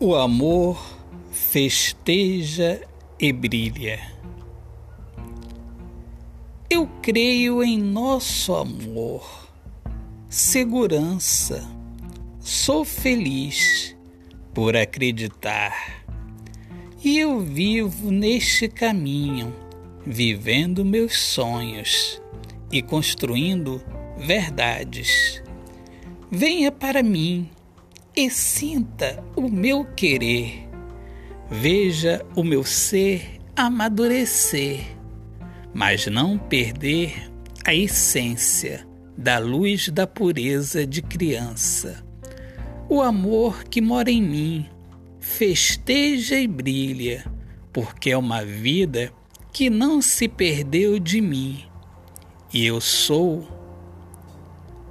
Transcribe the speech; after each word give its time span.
O 0.00 0.14
amor 0.14 0.80
festeja 1.32 2.80
e 3.18 3.32
brilha. 3.32 3.98
Eu 6.70 6.86
creio 7.02 7.64
em 7.64 7.76
nosso 7.82 8.54
amor, 8.54 9.50
segurança. 10.28 11.68
Sou 12.38 12.84
feliz 12.84 13.96
por 14.54 14.76
acreditar. 14.76 16.04
E 17.02 17.18
eu 17.18 17.40
vivo 17.40 18.12
neste 18.12 18.68
caminho, 18.68 19.52
vivendo 20.06 20.84
meus 20.84 21.18
sonhos 21.18 22.22
e 22.70 22.80
construindo 22.80 23.82
verdades. 24.16 25.42
Venha 26.30 26.70
para 26.70 27.02
mim 27.02 27.50
e 28.18 28.28
sinta 28.28 29.22
o 29.36 29.48
meu 29.48 29.84
querer. 29.84 30.68
Veja 31.48 32.26
o 32.34 32.42
meu 32.42 32.64
ser 32.64 33.38
amadurecer, 33.54 34.80
mas 35.72 36.08
não 36.08 36.36
perder 36.36 37.30
a 37.64 37.72
essência 37.72 38.84
da 39.16 39.38
luz 39.38 39.88
da 39.90 40.04
pureza 40.04 40.84
de 40.84 41.00
criança. 41.00 42.04
O 42.88 43.00
amor 43.00 43.62
que 43.62 43.80
mora 43.80 44.10
em 44.10 44.20
mim 44.20 44.66
festeja 45.20 46.40
e 46.40 46.48
brilha, 46.48 47.24
porque 47.72 48.10
é 48.10 48.18
uma 48.18 48.44
vida 48.44 49.12
que 49.52 49.70
não 49.70 50.02
se 50.02 50.26
perdeu 50.26 50.98
de 50.98 51.20
mim. 51.20 51.64
E 52.52 52.66
eu 52.66 52.80
sou, 52.80 53.46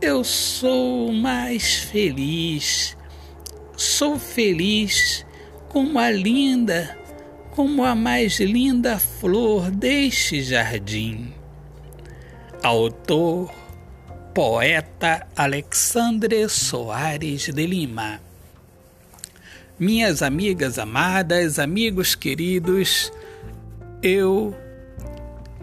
eu 0.00 0.22
sou 0.22 1.12
mais 1.12 1.78
feliz 1.78 2.96
Sou 3.98 4.16
feliz 4.16 5.26
como 5.68 5.98
a 5.98 6.08
linda, 6.08 6.96
como 7.50 7.84
a 7.84 7.96
mais 7.96 8.38
linda 8.38 8.96
flor 8.96 9.72
deste 9.72 10.40
jardim. 10.40 11.34
Autor, 12.62 13.52
poeta 14.32 15.26
Alexandre 15.34 16.48
Soares 16.48 17.48
de 17.52 17.66
Lima. 17.66 18.20
Minhas 19.76 20.22
amigas 20.22 20.78
amadas, 20.78 21.58
amigos 21.58 22.14
queridos, 22.14 23.12
eu 24.00 24.54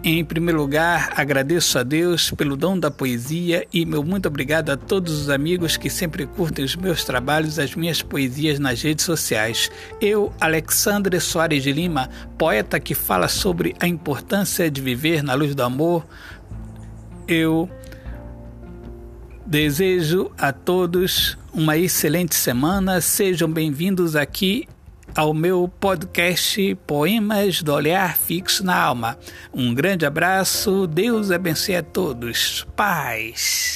em 0.08 0.24
primeiro 0.24 0.60
lugar, 0.60 1.14
agradeço 1.16 1.80
a 1.80 1.84
Deus 1.84 2.30
pelo 2.30 2.56
dom 2.56 2.78
da 2.78 2.92
poesia 2.92 3.66
e 3.74 3.88
meu 3.88 4.04
muito 4.04 4.28
obrigado 4.28 4.70
a 4.70 4.78
todos 4.78 5.12
os 5.22 5.30
amigos 5.32 5.78
que 5.78 5.90
sempre 5.90 6.28
curtem 6.28 6.64
os 6.64 6.76
meus 6.76 7.04
trabalhos, 7.04 7.58
as 7.58 7.74
minhas 7.74 8.04
poesias 8.04 8.60
nas 8.60 8.84
redes 8.84 9.04
sociais. 9.04 9.72
Eu, 10.00 10.32
Alexandre 10.40 11.20
Soares 11.20 11.64
de 11.64 11.72
Lima, 11.72 12.08
poeta 12.38 12.80
que 12.80 12.94
fala 12.94 13.28
sobre 13.28 13.76
a 13.80 13.88
importância 13.88 14.70
de 14.70 14.80
viver 14.80 15.24
na 15.24 15.34
luz 15.34 15.56
do 15.56 15.64
amor, 15.64 16.06
eu 17.28 17.68
desejo 19.44 20.32
a 20.38 20.54
todos 20.54 21.36
uma 21.52 21.78
excelente 21.78 22.36
semana. 22.36 23.02
Sejam 23.02 23.52
bem-vindos 23.52 24.16
aqui 24.16 24.68
ao 25.16 25.34
meu 25.34 25.72
podcast 25.80 26.76
Poemas 26.86 27.62
do 27.62 27.74
Olhar 27.74 28.18
Fixo 28.18 28.66
na 28.66 28.78
Alma. 28.78 29.18
Um 29.54 29.74
grande 29.74 30.06
abraço, 30.06 30.86
Deus 30.86 31.32
abençoe 31.32 31.78
a 31.78 31.84
todos. 31.84 32.68
Paz. 32.76 33.75